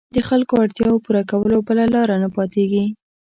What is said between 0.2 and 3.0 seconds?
خلکو اړتیاوو پوره کولو بله لاره نه پاتېږي.